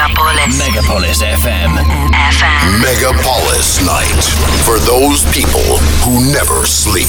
[0.00, 0.56] Megapolis.
[0.56, 1.72] Megapolis FM.
[2.32, 2.60] FM.
[2.80, 4.22] Megapolis Night.
[4.64, 7.08] For those people who never sleep.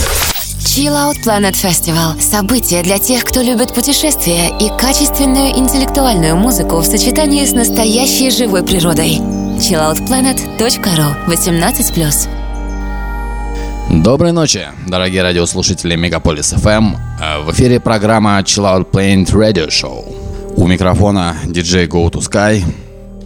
[0.59, 6.85] Chill Out Planet Festival– событие для тех, кто любит путешествия и качественную интеллектуальную музыку в
[6.85, 9.19] сочетании с настоящей живой природой.
[9.57, 12.27] chilloutplanet.ru 18+.
[14.03, 16.97] Доброй ночи, дорогие радиослушатели Мегаполис FM.
[17.21, 20.20] Э, В эфире программа Chill Out Planet Radio Show.
[20.55, 22.63] У микрофона DJ Go to Sky.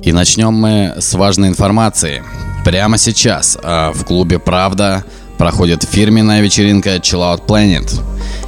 [0.03, 2.23] И начнем мы с важной информации.
[2.63, 5.03] Прямо сейчас э, в клубе «Правда»
[5.37, 8.01] проходит фирменная вечеринка Chill Out Planet.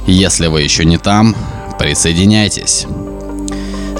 [0.06, 1.36] Если вы еще не там,
[1.78, 2.86] присоединяйтесь.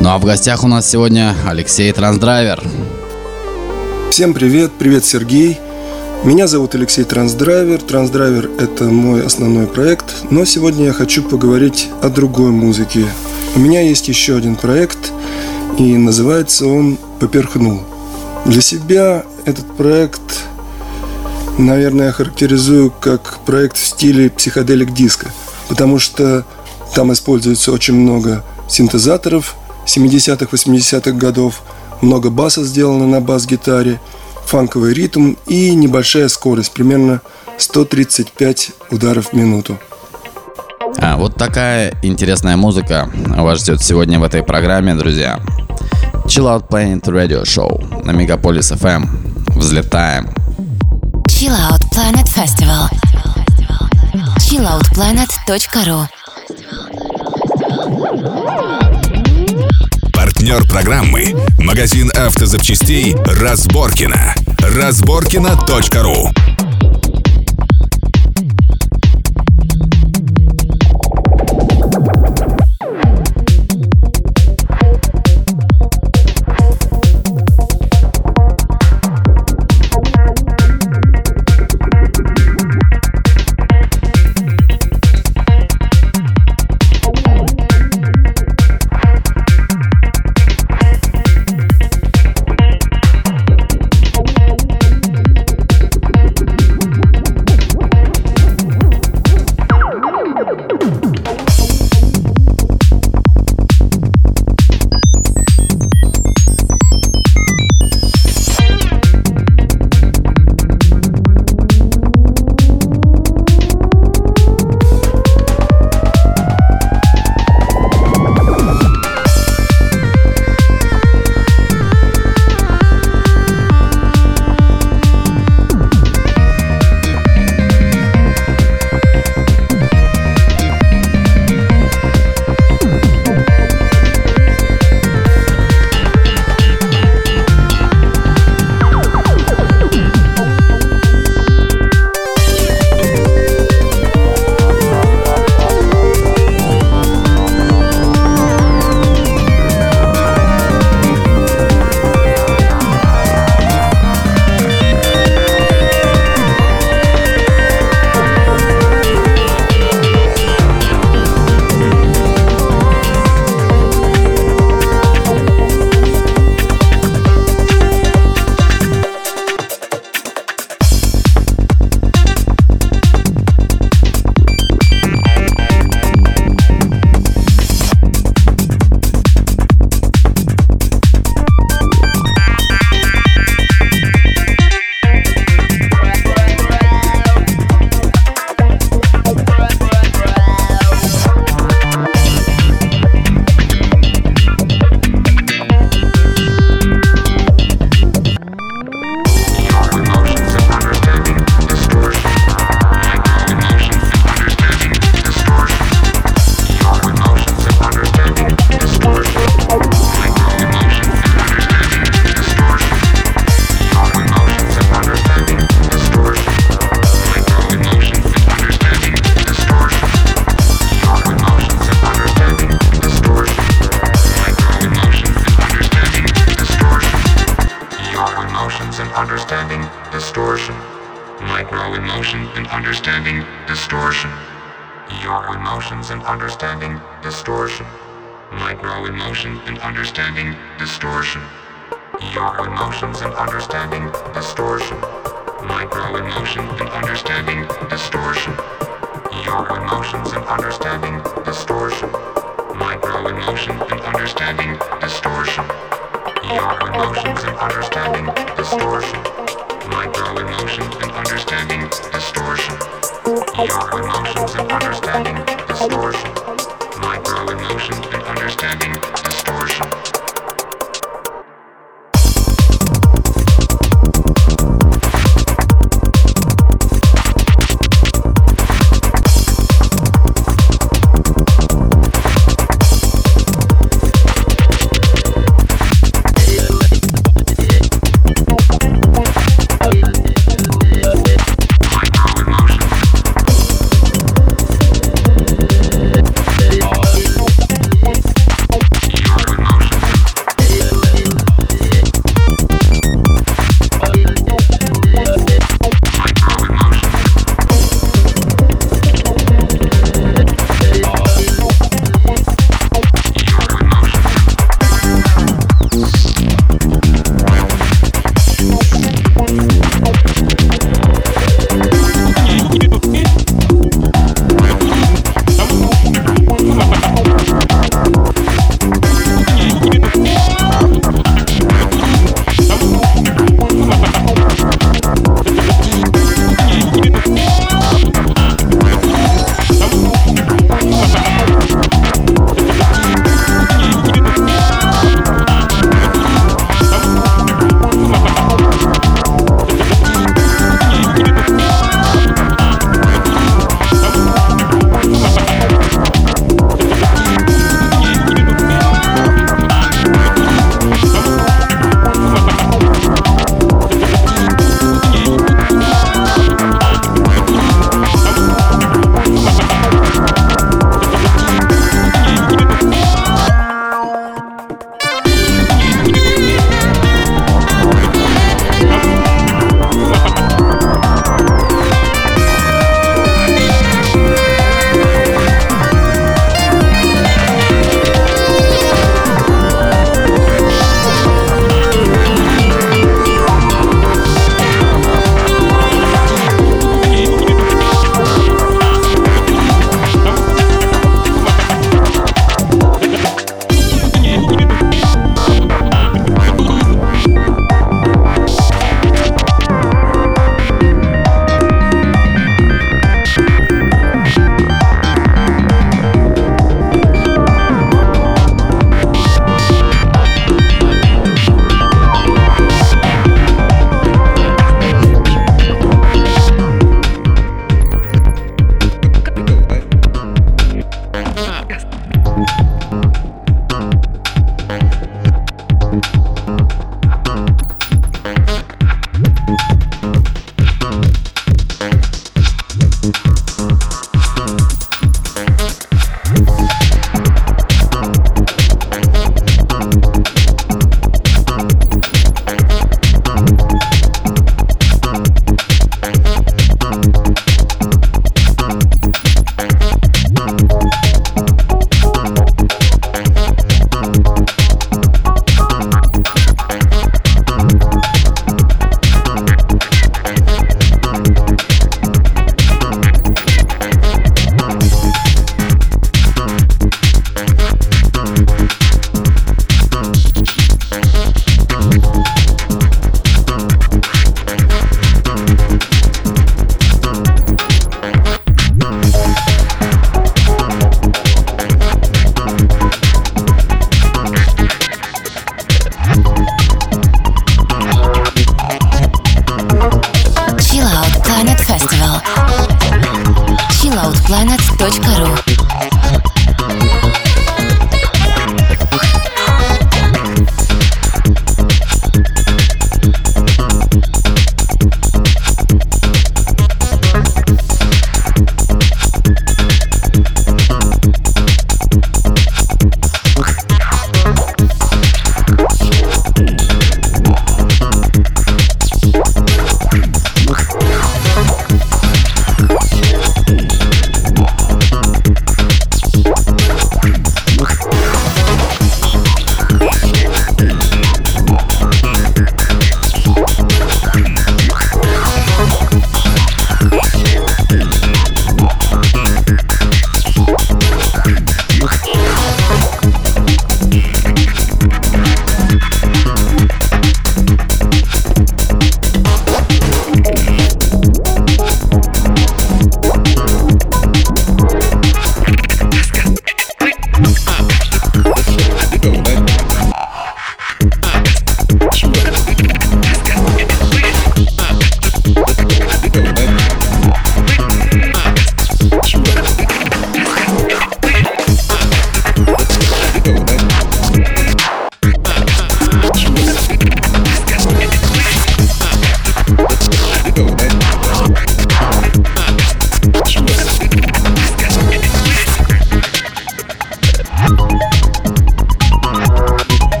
[0.00, 2.62] Ну а в гостях у нас сегодня Алексей Трансдрайвер.
[4.10, 5.58] Всем привет, привет, Сергей.
[6.24, 7.82] Меня зовут Алексей Трансдрайвер.
[7.82, 13.06] Трансдрайвер– это мой основной проект, но сегодня я хочу поговорить о другой музыке.
[13.56, 15.12] У меня есть еще один проект,
[15.78, 17.82] и называется он «Поперхнул».
[18.44, 20.42] Для себя этот проект,
[21.56, 25.32] наверное, я характеризую как проект в стиле психоделик диска,
[25.68, 26.44] потому что
[26.96, 29.54] там используется очень много синтезаторов
[29.86, 31.62] 70-х, 80-х годов,
[32.00, 34.00] много баса сделано на бас-гитаре,
[34.46, 37.20] фанковый ритм и небольшая скорость, примерно
[37.58, 39.78] 135 ударов в минуту.
[40.98, 45.40] А, вот такая интересная музыка вас ждет сегодня в этой программе, друзья.
[46.26, 49.06] Chill Out Planet Radio Show на Мегаполис FM.
[49.56, 50.28] Взлетаем.
[51.28, 52.88] Chill Out Planet Festival.
[54.38, 56.06] chilloutplanet.ru
[60.12, 64.34] Партнер программы– магазин автозапчастей «Разборкино».
[64.58, 66.53] Разборкино.ру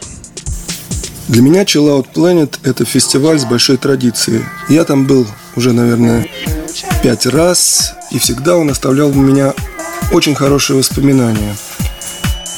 [1.27, 4.45] Для меня Chill Out Planet– это фестиваль с большой традицией.
[4.69, 6.25] Я там был уже, наверное,
[7.03, 9.53] пять раз, и всегда он оставлял у меня
[10.13, 11.53] очень хорошие воспоминания.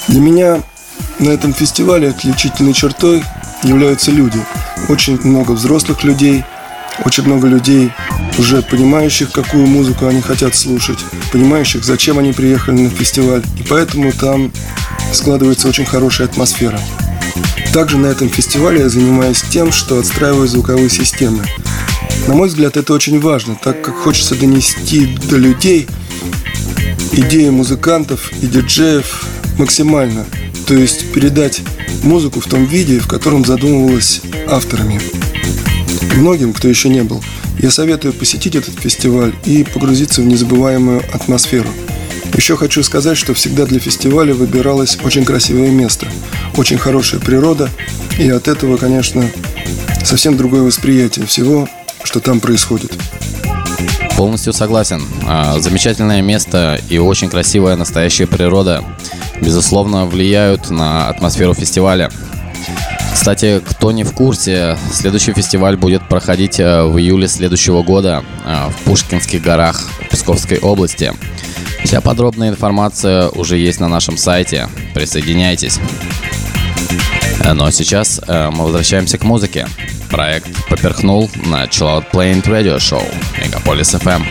[0.07, 0.61] Для меня
[1.17, 3.23] на этом фестивале отличительной чертой
[3.63, 4.39] являются люди.
[4.87, 6.45] Очень много взрослых людей,
[7.03, 7.91] очень много людей,
[8.37, 10.99] уже понимающих, какую музыку они хотят слушать,
[11.31, 13.43] понимающих, зачем они приехали на фестиваль.
[13.59, 14.51] И поэтому там
[15.11, 16.79] складывается очень хорошая атмосфера.
[17.73, 21.43] Также на этом фестивале я занимаюсь тем, что отстраиваю звуковые системы.
[22.27, 25.87] На мой взгляд, это очень важно, так как хочется донести до людей
[27.11, 29.25] идеи музыкантов и диджеев
[29.57, 30.25] максимально.
[30.67, 31.61] То есть передать
[32.03, 34.99] музыку в том виде, в котором задумывалась авторами.
[36.15, 37.23] Многим, кто еще не был,
[37.59, 41.69] я советую посетить этот фестиваль и погрузиться в незабываемую атмосферу.
[42.39, 46.07] Еще хочу сказать, что всегда для фестиваля выбиралось очень красивое место,
[46.55, 47.69] очень хорошая природа,
[48.17, 49.29] и от этого, конечно,
[50.05, 51.67] совсем другое восприятие всего,
[52.01, 52.93] что там происходит.
[54.15, 55.03] Полностью согласен.
[55.27, 58.85] А, Замечательное место и очень красивая настоящая природа,
[59.41, 62.09] безусловно, влияют на атмосферу фестиваля.
[63.13, 68.69] Кстати, кто не в курсе, следующий фестиваль будет проходить э, в июле следующего года э,
[68.69, 71.13] в Пушкинских горах Псковской области.
[71.83, 74.67] Вся подробная информация уже есть на нашем сайте.
[74.93, 75.79] Присоединяйтесь.
[77.41, 79.65] Э, Ну а сейчас э, мы возвращаемся к музыке.
[80.09, 83.03] Проект поперхнул на Chill Out Planet Radio Show
[83.41, 84.23] Мегаполис FM.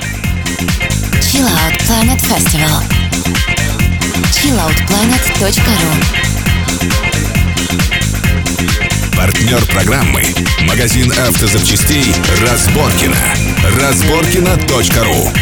[1.20, 2.82] Chill Out Planet Festival.
[4.32, 5.94] chilloutplanet.ru
[9.16, 10.22] Партнер программы–
[10.68, 13.16] магазин автозапчастей «Разборкино».
[13.80, 15.32] Разборкино.ру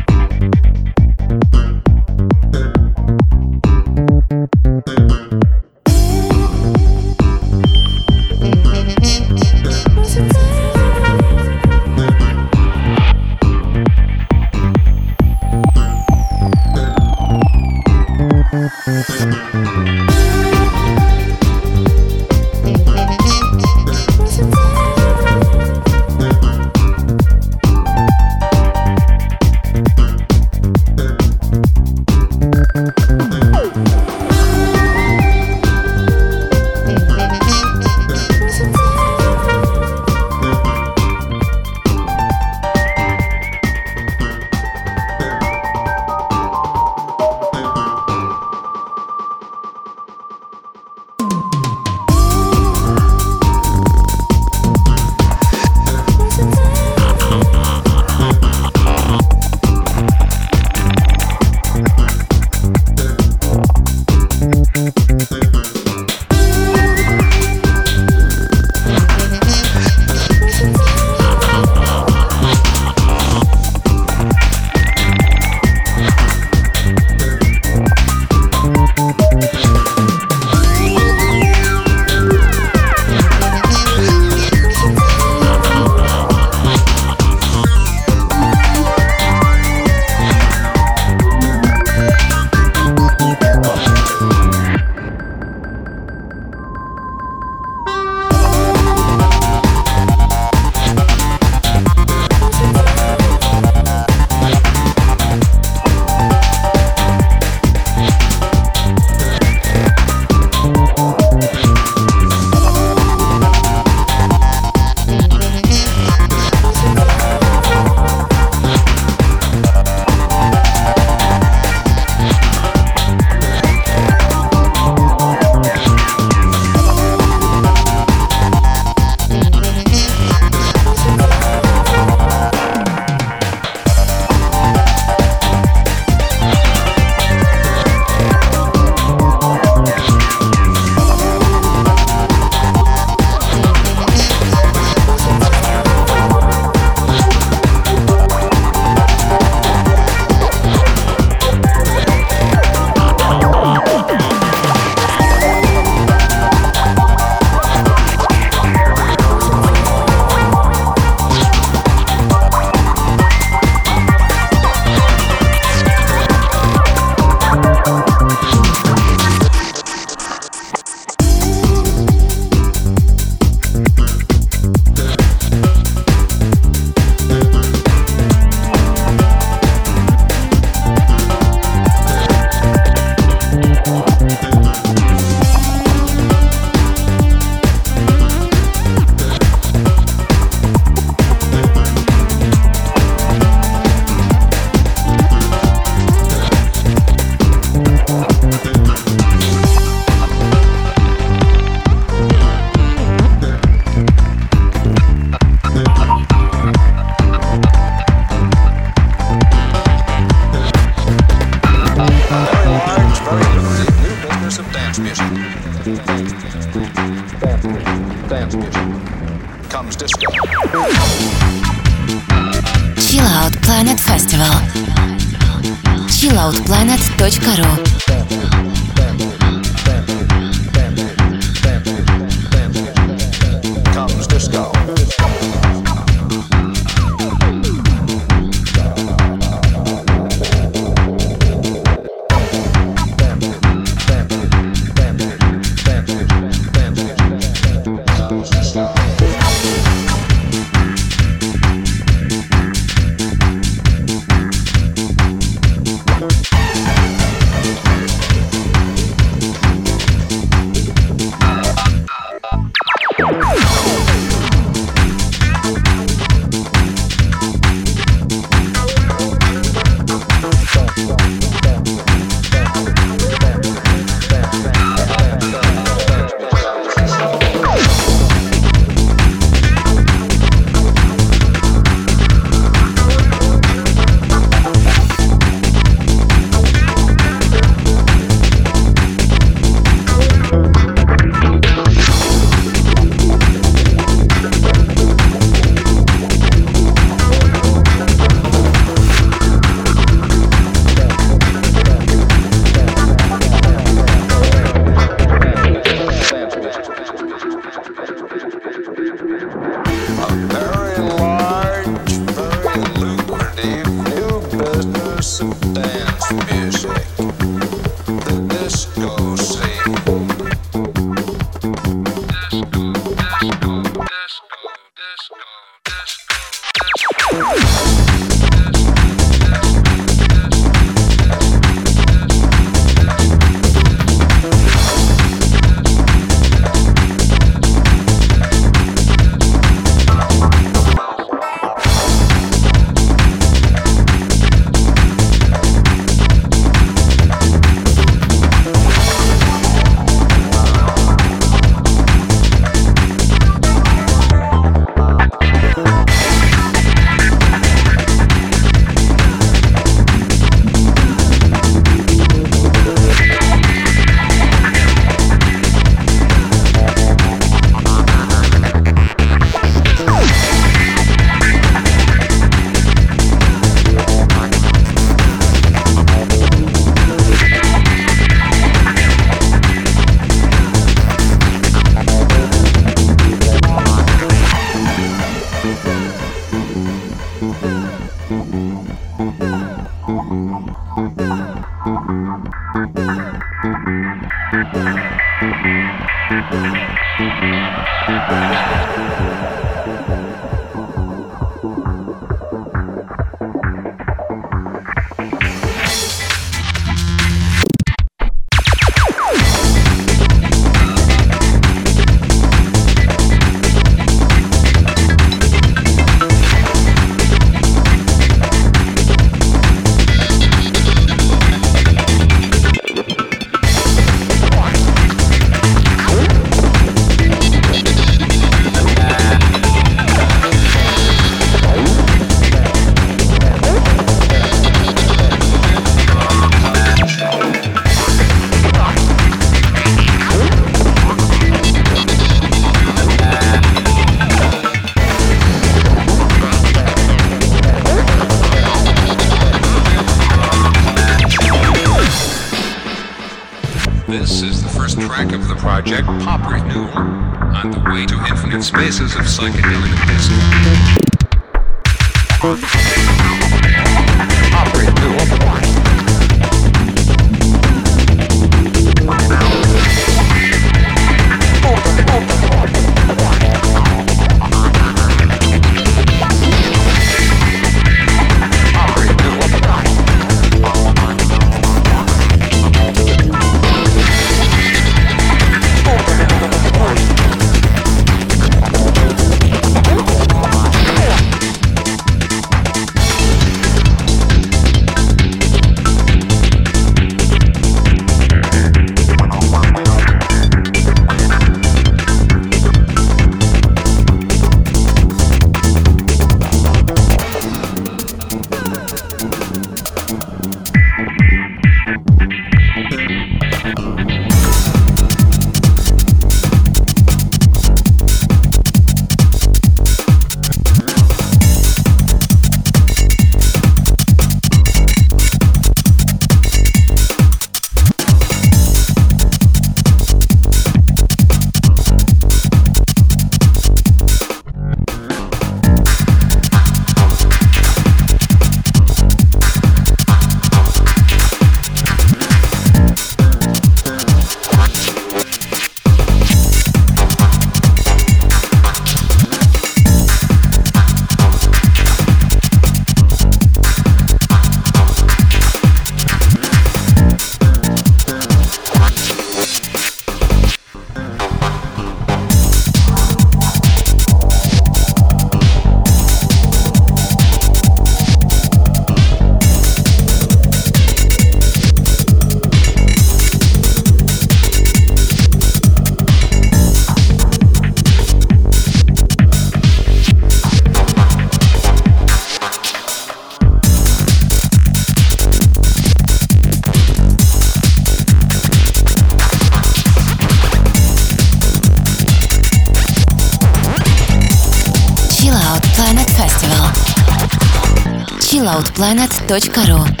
[598.41, 600.00] chilloutplanet.ru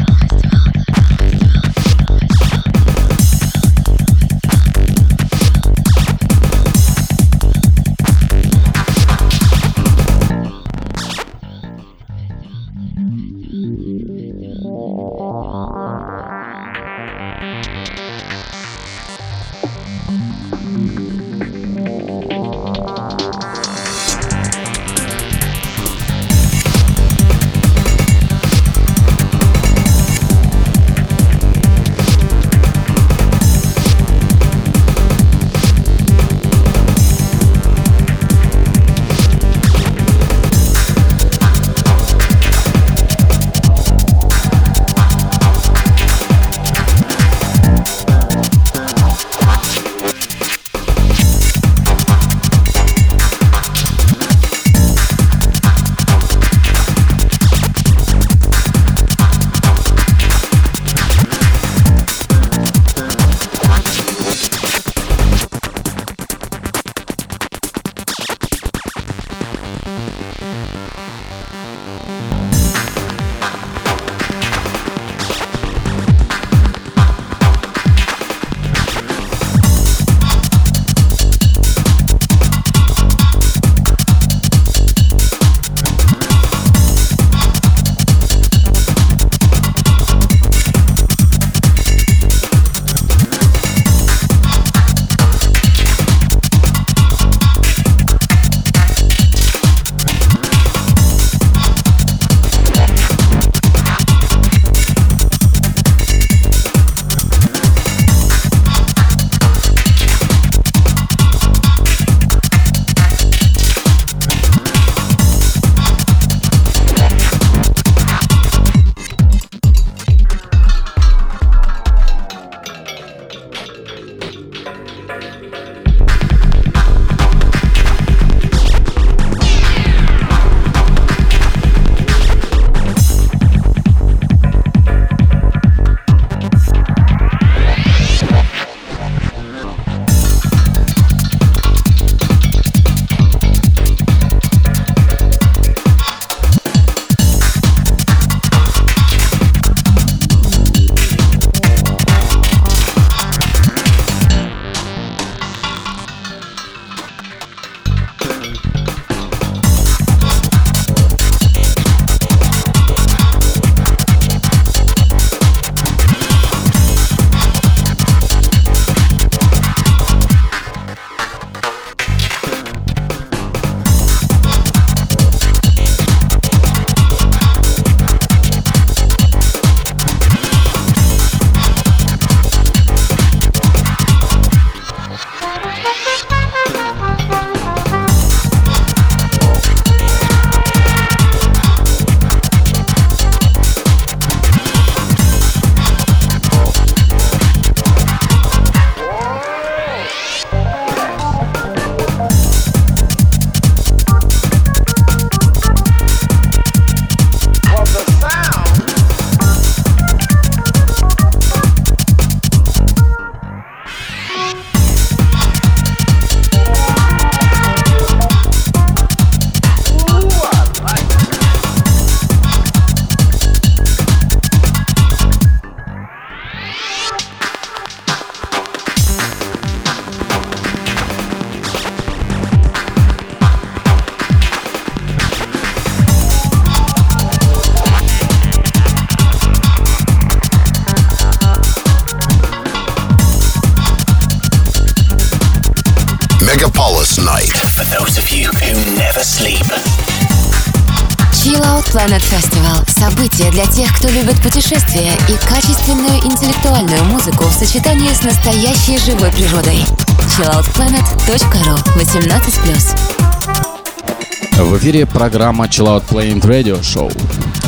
[258.91, 259.83] настоящей живой природой.
[260.27, 264.63] chilloutplanet.ru 18+.
[264.63, 267.09] В эфире программа Chill Out Playing Radio Show.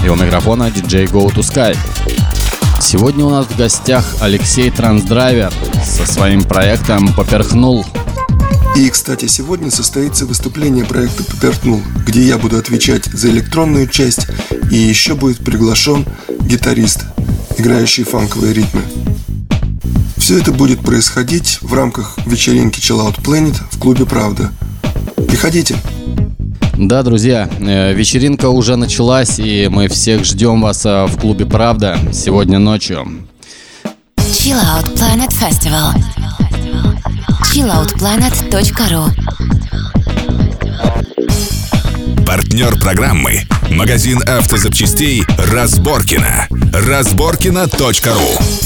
[0.05, 1.77] И у микрофона DJ Go to Sky.
[2.81, 5.53] Сегодня у нас в гостях Алексей Трансдрайвер
[5.85, 7.85] со своим проектом «Поперхнул».
[8.75, 14.27] И, кстати, сегодня состоится выступление проекта «Попертнул», где я буду отвечать за электронную часть,
[14.71, 16.05] и еще будет приглашен
[16.41, 17.05] гитарист,
[17.57, 18.81] играющий фанковые ритмы.
[20.23, 24.53] Все это будет происходить в рамках вечеринки Chill Out Planet в клубе «Правда».
[25.27, 25.75] Приходите!
[26.77, 31.99] Да, друзья, э, вечеринка уже началась, и мы всех ждем вас э, в клубе «Правда»
[32.13, 33.05] сегодня ночью.
[34.15, 35.93] Chill Out Planet Festival.
[37.53, 39.09] chilloutplanet.ru
[42.25, 46.47] Партнер программы– магазин автозапчастей «Разборкина».
[46.71, 48.62] Разборкина.ру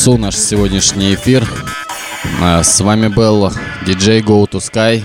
[0.00, 1.46] концу наш сегодняшний эфир.
[2.40, 3.52] А, с вами был
[3.84, 5.04] диджей Go to Sky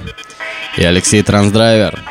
[0.77, 2.01] и Алексей Трансдрайвер.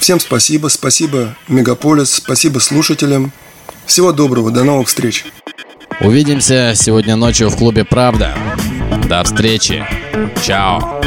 [0.00, 3.30] Всем спасибо, спасибо Мегаполис, спасибо слушателям.
[3.86, 5.26] Всего доброго, до новых встреч.
[6.00, 8.36] Увидимся сегодня ночью в клубе «Правда».
[9.08, 9.84] До встречи.
[10.44, 11.00] Чао.